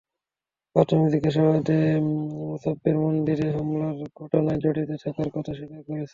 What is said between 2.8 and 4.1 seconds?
মন্দিরে হামলার